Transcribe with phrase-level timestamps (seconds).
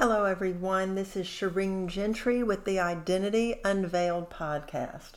[0.00, 0.94] Hello, everyone.
[0.94, 5.16] This is Shireen Gentry with the Identity Unveiled podcast.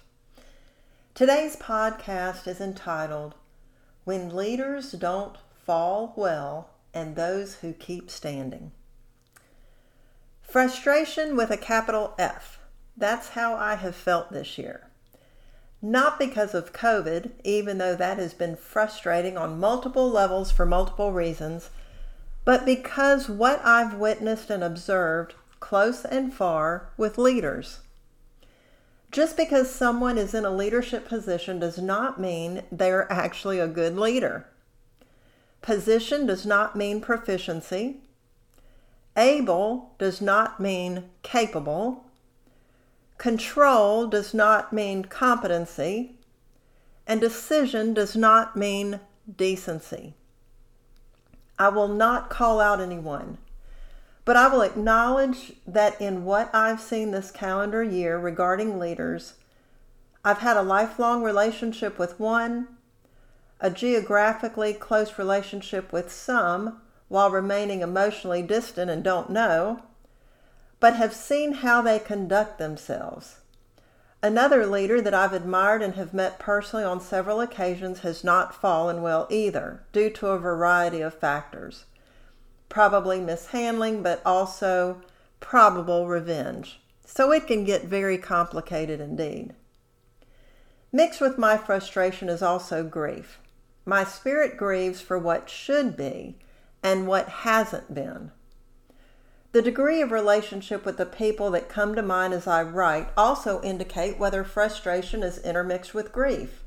[1.13, 3.33] Today's podcast is entitled
[4.03, 8.73] When Leaders Don't Fall Well and Those Who Keep Standing.
[10.41, 12.59] Frustration with a capital F.
[12.97, 14.89] That's how I have felt this year.
[15.81, 21.13] Not because of COVID, even though that has been frustrating on multiple levels for multiple
[21.13, 21.69] reasons
[22.45, 27.79] but because what I've witnessed and observed close and far with leaders.
[29.11, 33.95] Just because someone is in a leadership position does not mean they're actually a good
[33.95, 34.45] leader.
[35.61, 38.01] Position does not mean proficiency.
[39.15, 42.05] Able does not mean capable.
[43.17, 46.17] Control does not mean competency.
[47.07, 48.99] And decision does not mean
[49.37, 50.15] decency.
[51.57, 53.37] I will not call out anyone,
[54.25, 59.35] but I will acknowledge that in what I've seen this calendar year regarding leaders,
[60.25, 62.67] I've had a lifelong relationship with one,
[63.59, 69.83] a geographically close relationship with some, while remaining emotionally distant and don't know,
[70.79, 73.35] but have seen how they conduct themselves.
[74.23, 79.01] Another leader that I've admired and have met personally on several occasions has not fallen
[79.01, 81.83] well either, due to a variety of factors.
[82.69, 85.01] Probably mishandling, but also
[85.41, 86.79] probable revenge.
[87.05, 89.55] So it can get very complicated indeed.
[90.93, 93.39] Mixed with my frustration is also grief.
[93.85, 96.37] My spirit grieves for what should be
[96.81, 98.31] and what hasn't been.
[99.53, 103.61] The degree of relationship with the people that come to mind as I write also
[103.61, 106.63] indicate whether frustration is intermixed with grief.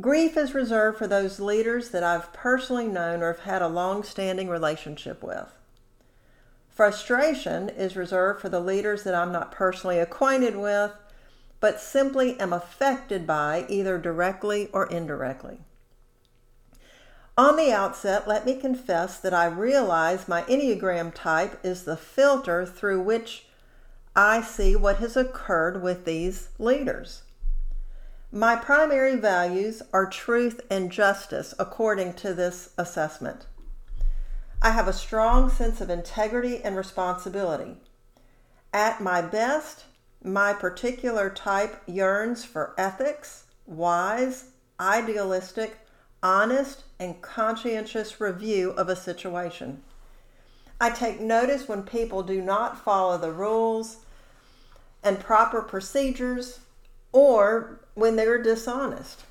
[0.00, 4.02] Grief is reserved for those leaders that I've personally known or have had a long
[4.04, 5.52] standing relationship with.
[6.70, 10.92] Frustration is reserved for the leaders that I'm not personally acquainted with,
[11.60, 15.65] but simply am affected by either directly or indirectly.
[17.38, 22.64] On the outset, let me confess that I realize my Enneagram type is the filter
[22.64, 23.46] through which
[24.14, 27.24] I see what has occurred with these leaders.
[28.32, 33.44] My primary values are truth and justice, according to this assessment.
[34.62, 37.76] I have a strong sense of integrity and responsibility.
[38.72, 39.84] At my best,
[40.24, 44.46] my particular type yearns for ethics, wise,
[44.80, 45.78] idealistic,
[46.22, 49.82] honest and conscientious review of a situation.
[50.80, 53.98] I take notice when people do not follow the rules
[55.02, 56.60] and proper procedures
[57.12, 59.24] or when they're dishonest.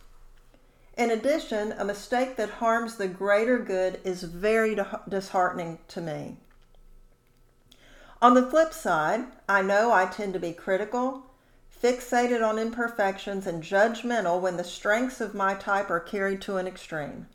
[0.98, 4.78] In addition, a mistake that harms the greater good is very
[5.10, 6.38] disheartening to me.
[8.22, 11.25] On the flip side, I know I tend to be critical
[11.82, 16.68] fixated on imperfections, and judgmental when the strengths of my type are carried to an
[16.68, 17.28] extreme.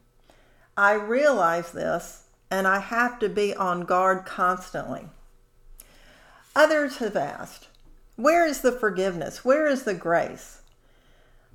[0.76, 5.08] I realize this and I have to be on guard constantly.
[6.56, 7.68] Others have asked,
[8.16, 9.44] Where is the forgiveness?
[9.44, 10.62] Where is the grace?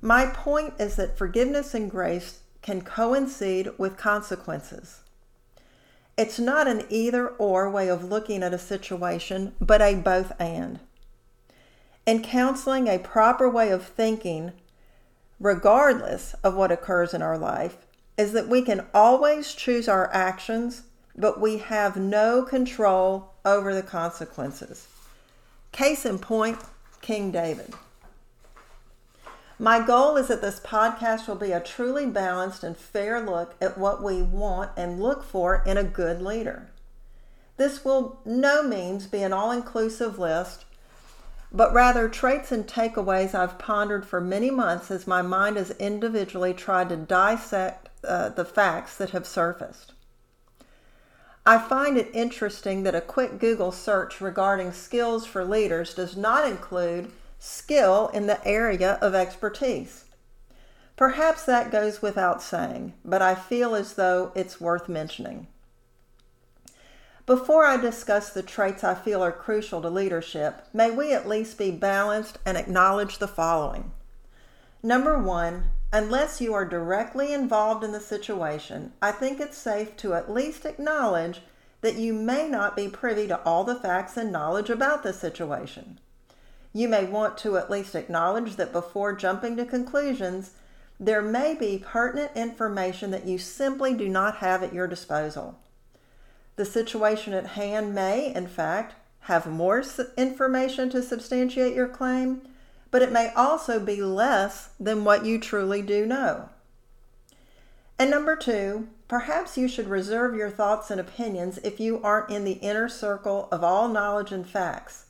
[0.00, 5.00] My point is that forgiveness and grace can coincide with consequences.
[6.16, 10.80] It's not an either or way of looking at a situation, but a both and.
[12.06, 14.52] In counseling, a proper way of thinking,
[15.40, 17.78] regardless of what occurs in our life,
[18.16, 20.84] is that we can always choose our actions,
[21.16, 24.86] but we have no control over the consequences.
[25.72, 26.58] Case in point,
[27.02, 27.74] King David.
[29.58, 33.76] My goal is that this podcast will be a truly balanced and fair look at
[33.76, 36.68] what we want and look for in a good leader.
[37.56, 40.66] This will no means be an all inclusive list
[41.56, 46.52] but rather traits and takeaways I've pondered for many months as my mind has individually
[46.52, 49.94] tried to dissect uh, the facts that have surfaced.
[51.46, 56.46] I find it interesting that a quick Google search regarding skills for leaders does not
[56.46, 60.04] include skill in the area of expertise.
[60.94, 65.46] Perhaps that goes without saying, but I feel as though it's worth mentioning.
[67.26, 71.58] Before I discuss the traits I feel are crucial to leadership, may we at least
[71.58, 73.90] be balanced and acknowledge the following.
[74.80, 80.14] Number one, unless you are directly involved in the situation, I think it's safe to
[80.14, 81.40] at least acknowledge
[81.80, 85.98] that you may not be privy to all the facts and knowledge about the situation.
[86.72, 90.52] You may want to at least acknowledge that before jumping to conclusions,
[91.00, 95.58] there may be pertinent information that you simply do not have at your disposal.
[96.56, 99.84] The situation at hand may, in fact, have more
[100.16, 102.42] information to substantiate your claim,
[102.90, 106.48] but it may also be less than what you truly do know.
[107.98, 112.44] And number two, perhaps you should reserve your thoughts and opinions if you aren't in
[112.44, 115.06] the inner circle of all knowledge and facts,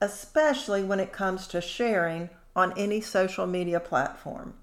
[0.00, 4.54] especially when it comes to sharing on any social media platform.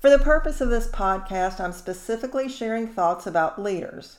[0.00, 4.18] For the purpose of this podcast, I'm specifically sharing thoughts about leaders.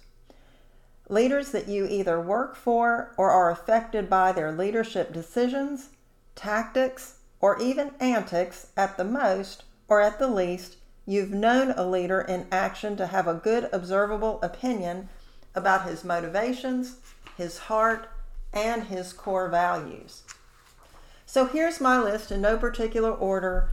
[1.09, 5.89] Leaders that you either work for or are affected by their leadership decisions,
[6.35, 10.77] tactics, or even antics at the most or at the least.
[11.05, 15.09] You've known a leader in action to have a good observable opinion
[15.53, 16.97] about his motivations,
[17.37, 18.09] his heart,
[18.53, 20.23] and his core values.
[21.25, 23.71] So here's my list in no particular order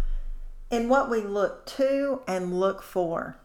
[0.70, 3.36] in what we look to and look for.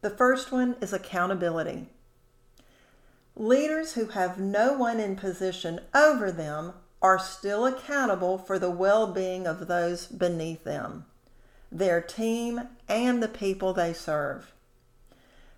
[0.00, 1.88] The first one is accountability.
[3.36, 6.72] Leaders who have no one in position over them
[7.02, 11.04] are still accountable for the well being of those beneath them,
[11.70, 14.52] their team, and the people they serve.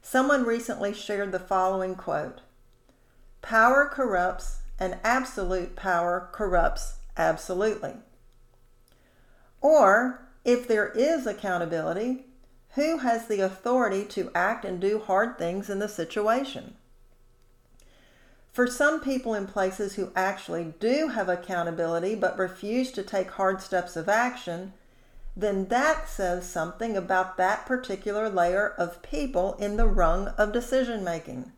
[0.01, 2.41] Someone recently shared the following quote
[3.43, 7.95] Power corrupts, and absolute power corrupts absolutely.
[9.61, 12.25] Or, if there is accountability,
[12.71, 16.75] who has the authority to act and do hard things in the situation?
[18.57, 23.61] For some people in places who actually do have accountability but refuse to take hard
[23.61, 24.73] steps of action,
[25.37, 31.05] then that says something about that particular layer of people in the rung of decision
[31.05, 31.53] making.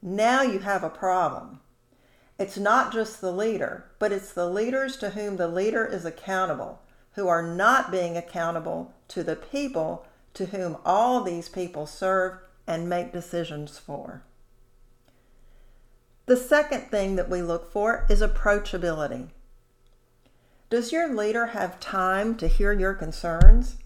[0.00, 1.58] Now you have a problem.
[2.38, 6.82] It's not just the leader, but it's the leaders to whom the leader is accountable
[7.14, 12.88] who are not being accountable to the people to whom all these people serve and
[12.88, 14.22] make decisions for.
[16.26, 19.28] The second thing that we look for is approachability.
[20.68, 23.76] Does your leader have time to hear your concerns?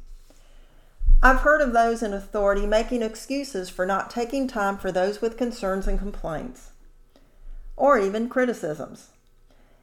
[1.22, 5.36] I've heard of those in authority making excuses for not taking time for those with
[5.36, 6.70] concerns and complaints,
[7.76, 9.08] or even criticisms.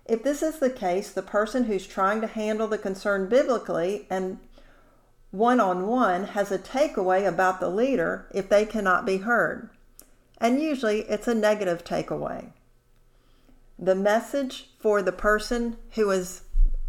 [0.08, 4.40] If this is the case, the person who's trying to handle the concern biblically and
[5.30, 9.70] one on one has a takeaway about the leader if they cannot be heard.
[10.40, 12.52] And usually it's a negative takeaway.
[13.80, 16.42] The message for the person who is,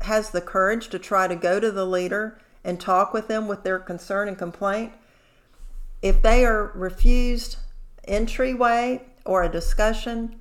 [0.02, 3.62] has the courage to try to go to the leader and talk with them with
[3.62, 4.92] their concern and complaint,
[6.02, 7.56] if they are refused
[8.04, 10.38] entryway or a discussion,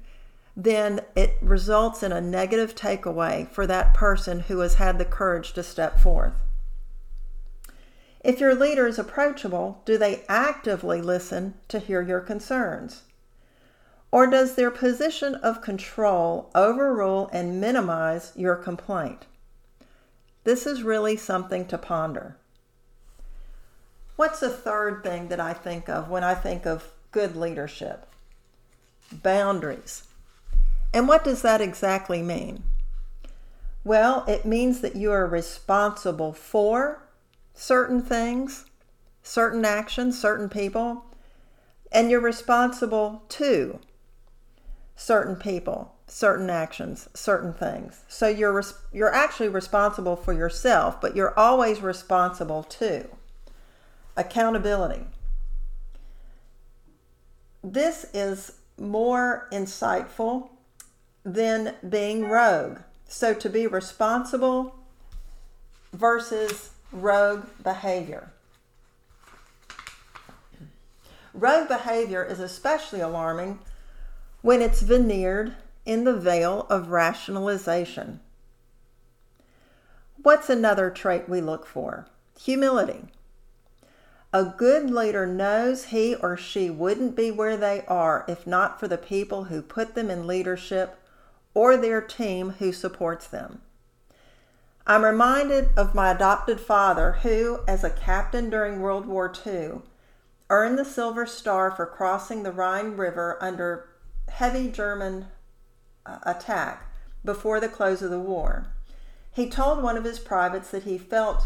[0.56, 5.54] then it results in a negative takeaway for that person who has had the courage
[5.54, 6.44] to step forth.
[8.28, 13.04] If your leader is approachable, do they actively listen to hear your concerns?
[14.12, 19.28] Or does their position of control overrule and minimize your complaint?
[20.44, 22.36] This is really something to ponder.
[24.18, 28.08] What's the third thing that I think of when I think of good leadership?
[29.10, 30.04] Boundaries.
[30.94, 32.64] And what does that exactly mean?
[33.86, 37.07] Well, it means that you are responsible for
[37.58, 38.66] certain things,
[39.24, 41.04] certain actions, certain people,
[41.92, 43.80] and you're responsible to
[44.96, 48.04] certain people, certain actions, certain things.
[48.08, 53.08] So you're you're actually responsible for yourself, but you're always responsible to
[54.16, 55.06] accountability.
[57.64, 60.50] This is more insightful
[61.26, 62.80] than being rogue.
[63.08, 64.76] So to be responsible
[65.92, 68.32] versus rogue behavior.
[71.34, 73.60] Rogue behavior is especially alarming
[74.42, 78.20] when it's veneered in the veil of rationalization.
[80.24, 82.08] What's another trait we look for?
[82.40, 83.06] Humility.
[84.34, 88.88] A good leader knows he or she wouldn't be where they are if not for
[88.88, 91.00] the people who put them in leadership
[91.54, 93.62] or their team who supports them.
[94.90, 99.82] I'm reminded of my adopted father, who, as a captain during World War II,
[100.50, 103.90] earned the Silver Star for crossing the Rhine River under
[104.30, 105.28] heavy German
[106.06, 106.90] uh, attack
[107.26, 108.68] before the close of the war.
[109.30, 111.44] He told one of his privates that he felt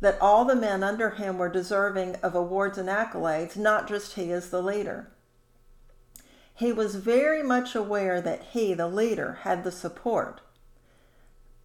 [0.00, 4.30] that all the men under him were deserving of awards and accolades, not just he
[4.30, 5.10] as the leader.
[6.54, 10.40] He was very much aware that he, the leader, had the support,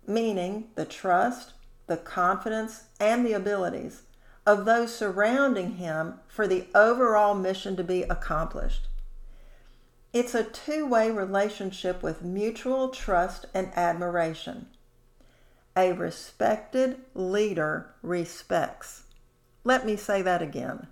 [0.07, 1.53] meaning the trust,
[1.87, 4.03] the confidence, and the abilities
[4.45, 8.87] of those surrounding him for the overall mission to be accomplished.
[10.13, 14.67] It's a two way relationship with mutual trust and admiration.
[15.77, 19.03] A respected leader respects.
[19.63, 20.87] Let me say that again.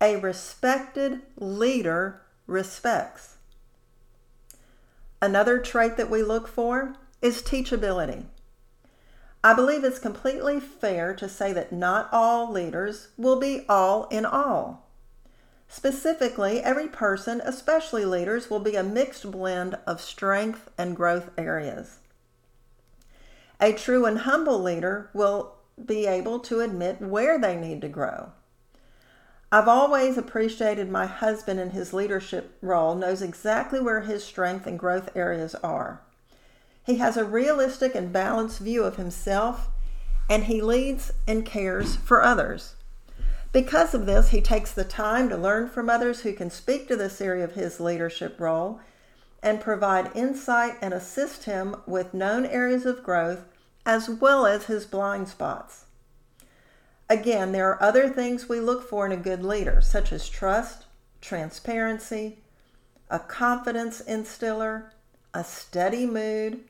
[0.00, 3.36] A respected leader respects.
[5.20, 8.24] Another trait that we look for is teachability.
[9.44, 14.26] I believe it's completely fair to say that not all leaders will be all in
[14.26, 14.88] all.
[15.68, 21.98] Specifically, every person, especially leaders, will be a mixed blend of strength and growth areas.
[23.60, 28.32] A true and humble leader will be able to admit where they need to grow.
[29.50, 34.78] I've always appreciated my husband in his leadership role knows exactly where his strength and
[34.78, 36.02] growth areas are.
[36.84, 39.68] He has a realistic and balanced view of himself
[40.28, 42.74] and he leads and cares for others.
[43.52, 46.96] Because of this, he takes the time to learn from others who can speak to
[46.96, 48.80] this area of his leadership role
[49.42, 53.44] and provide insight and assist him with known areas of growth
[53.84, 55.84] as well as his blind spots.
[57.10, 60.86] Again, there are other things we look for in a good leader, such as trust,
[61.20, 62.38] transparency,
[63.10, 64.92] a confidence instiller,
[65.34, 66.60] a steady mood,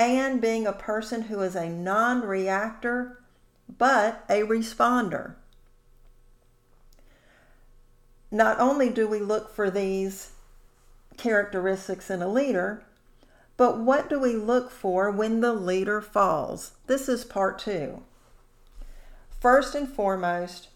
[0.00, 3.22] and being a person who is a non reactor
[3.78, 5.34] but a responder.
[8.30, 10.30] Not only do we look for these
[11.18, 12.82] characteristics in a leader,
[13.58, 16.72] but what do we look for when the leader falls?
[16.86, 18.02] This is part two.
[19.38, 20.68] First and foremost,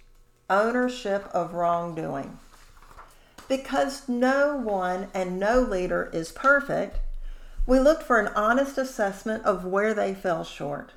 [0.51, 2.39] ownership of wrongdoing.
[3.49, 6.99] Because no one and no leader is perfect,
[7.67, 10.93] we looked for an honest assessment of where they fell short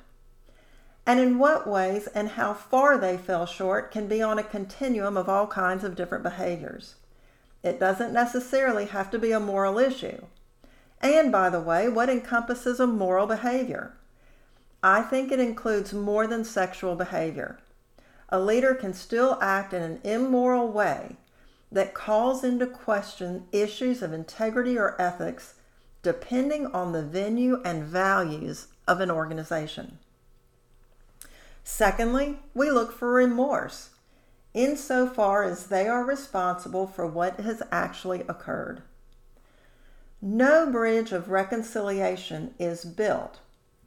[1.08, 5.16] and in what ways and how far they fell short can be on a continuum
[5.16, 6.96] of all kinds of different behaviors.
[7.62, 10.26] It doesn't necessarily have to be a moral issue.
[11.00, 13.94] And by the way, what encompasses a moral behavior?
[14.82, 17.58] I think it includes more than sexual behavior.
[18.28, 21.16] A leader can still act in an immoral way
[21.72, 25.54] that calls into question issues of integrity or ethics
[26.02, 29.98] depending on the venue and values of an organization.
[31.64, 33.90] Secondly, we look for remorse,
[34.54, 38.82] insofar as they are responsible for what has actually occurred.
[40.22, 43.40] No bridge of reconciliation is built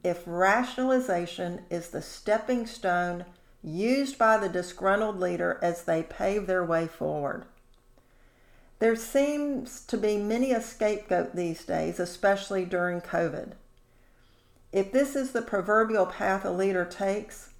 [0.04, 3.24] if rationalization is the stepping stone
[3.62, 7.44] used by the disgruntled leader as they pave their way forward.
[8.82, 13.52] There seems to be many a scapegoat these days, especially during COVID.
[14.72, 17.50] If this is the proverbial path a leader takes,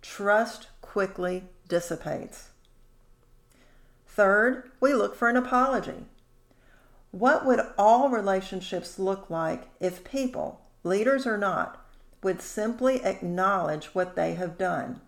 [0.00, 2.50] trust quickly dissipates.
[4.06, 6.04] Third, we look for an apology.
[7.10, 11.84] What would all relationships look like if people, leaders or not,
[12.22, 15.00] would simply acknowledge what they have done?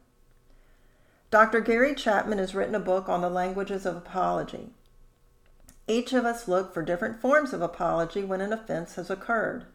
[1.30, 1.60] Dr.
[1.60, 4.70] Gary Chapman has written a book on the languages of apology.
[5.88, 9.66] Each of us look for different forms of apology when an offense has occurred.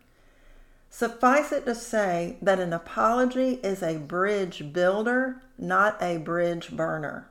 [0.89, 7.29] Suffice it to say that an apology is a bridge builder, not a bridge burner.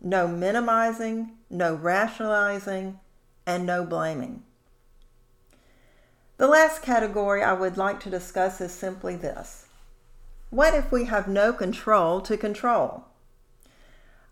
[0.00, 2.98] No minimizing, no rationalizing,
[3.46, 4.42] and no blaming.
[6.38, 9.66] The last category I would like to discuss is simply this
[10.50, 13.04] What if we have no control to control?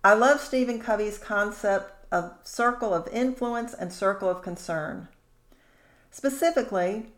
[0.02, 5.08] I love Stephen Covey's concept of circle of influence and circle of concern.
[6.10, 7.08] Specifically,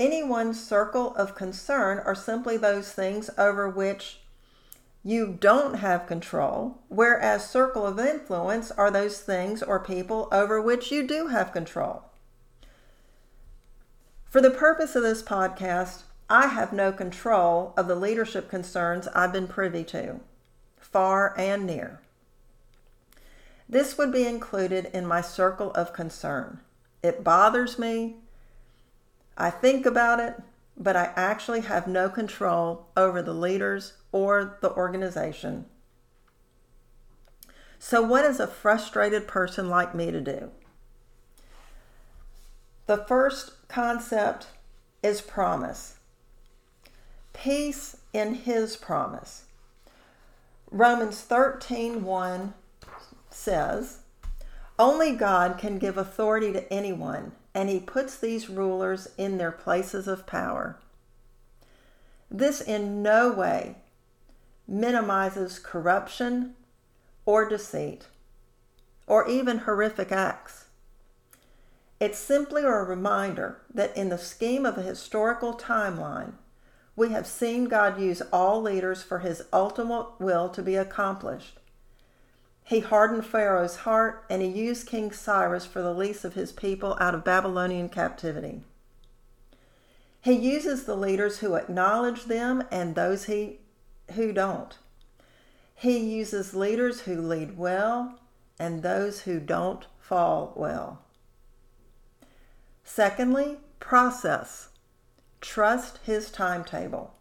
[0.00, 4.20] Anyone's circle of concern are simply those things over which
[5.04, 10.90] you don't have control, whereas circle of influence are those things or people over which
[10.90, 12.04] you do have control.
[14.24, 19.34] For the purpose of this podcast, I have no control of the leadership concerns I've
[19.34, 20.20] been privy to,
[20.78, 22.00] far and near.
[23.70, 26.58] This would be included in my circle of concern.
[27.04, 28.16] It bothers me,
[29.36, 30.42] I think about it,
[30.76, 35.66] but I actually have no control over the leaders or the organization.
[37.78, 40.50] So, what is a frustrated person like me to do?
[42.86, 44.48] The first concept
[45.00, 45.94] is promise.
[47.32, 49.44] Peace in his promise.
[50.72, 52.52] Romans 13:1
[53.40, 54.00] says,
[54.78, 60.06] "Only God can give authority to anyone, and he puts these rulers in their places
[60.06, 60.78] of power.
[62.30, 63.76] This in no way
[64.68, 66.54] minimizes corruption
[67.24, 68.06] or deceit
[69.06, 70.66] or even horrific acts.
[71.98, 76.34] It's simply a reminder that in the scheme of a historical timeline,
[76.96, 81.59] we have seen God use all leaders for his ultimate will to be accomplished.
[82.70, 86.96] He hardened Pharaoh's heart and he used King Cyrus for the release of his people
[87.00, 88.62] out of Babylonian captivity.
[90.20, 93.58] He uses the leaders who acknowledge them and those he,
[94.12, 94.78] who don't.
[95.74, 98.20] He uses leaders who lead well
[98.56, 101.00] and those who don't fall well.
[102.84, 104.68] Secondly, process.
[105.40, 107.14] Trust his timetable.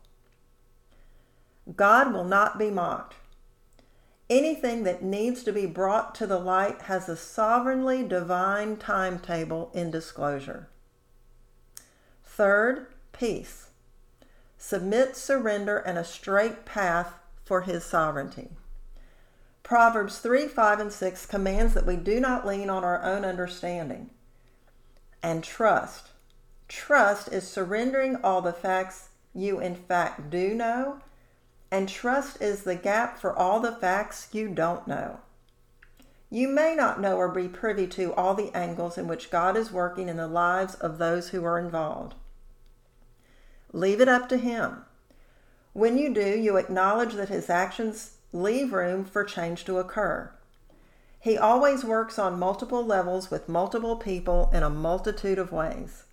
[1.75, 3.15] God will not be mocked.
[4.29, 9.89] Anything that needs to be brought to the light has a sovereignly divine timetable in
[9.89, 10.69] disclosure.
[12.23, 13.69] Third, peace.
[14.57, 18.49] Submit, surrender, and a straight path for his sovereignty.
[19.63, 24.11] Proverbs 3, 5, and 6 commands that we do not lean on our own understanding.
[25.23, 26.09] And trust.
[26.67, 30.99] Trust is surrendering all the facts you in fact do know,
[31.71, 35.19] and trust is the gap for all the facts you don't know.
[36.31, 39.71] You may not know or be privy to all the angles in which God is
[39.71, 42.13] working in the lives of those who are involved.
[43.73, 44.85] Leave it up to Him.
[45.73, 50.31] When you do, you acknowledge that His actions leave room for change to occur.
[51.19, 56.05] He always works on multiple levels with multiple people in a multitude of ways.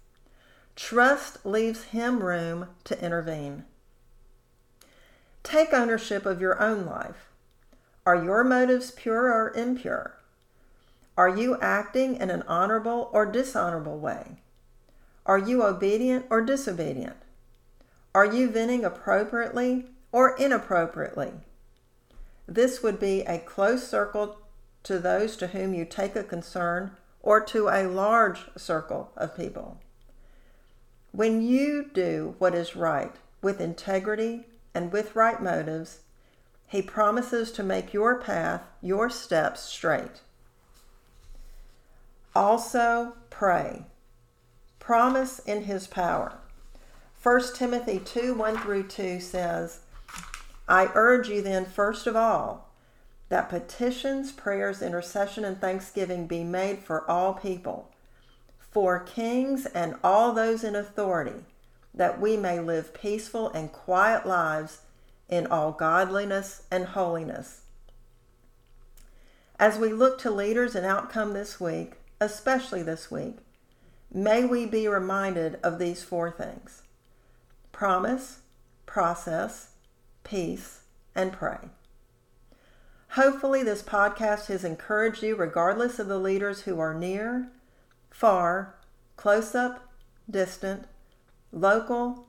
[0.74, 3.64] Trust leaves Him room to intervene.
[5.46, 7.28] Take ownership of your own life.
[8.04, 10.16] Are your motives pure or impure?
[11.16, 14.40] Are you acting in an honorable or dishonorable way?
[15.24, 17.14] Are you obedient or disobedient?
[18.12, 21.34] Are you venting appropriately or inappropriately?
[22.48, 24.38] This would be a close circle
[24.82, 29.80] to those to whom you take a concern or to a large circle of people.
[31.12, 36.00] When you do what is right with integrity and with right motives,
[36.68, 40.20] He promises to make your path, your steps straight.
[42.34, 43.86] Also, pray.
[44.78, 46.36] Promise in His power.
[47.22, 49.80] 1 Timothy 2 1 through 2 says,
[50.68, 52.68] I urge you then, first of all,
[53.30, 57.90] that petitions, prayers, intercession, and thanksgiving be made for all people,
[58.58, 61.46] for kings and all those in authority,
[61.96, 64.82] that we may live peaceful and quiet lives
[65.28, 67.62] in all godliness and holiness.
[69.58, 73.38] As we look to leaders and outcome this week, especially this week,
[74.12, 76.82] may we be reminded of these four things
[77.72, 78.40] promise,
[78.86, 79.72] process,
[80.24, 80.80] peace,
[81.14, 81.58] and pray.
[83.10, 87.48] Hopefully, this podcast has encouraged you, regardless of the leaders who are near,
[88.10, 88.76] far,
[89.16, 89.88] close up,
[90.30, 90.86] distant,
[91.56, 92.26] local,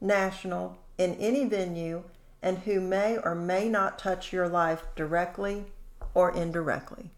[0.00, 2.02] national, in any venue,
[2.42, 5.64] and who may or may not touch your life directly
[6.12, 7.10] or indirectly.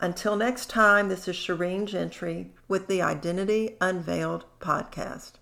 [0.00, 5.32] Until next time, this is Shireen Gentry with the Identity Unveiled podcast.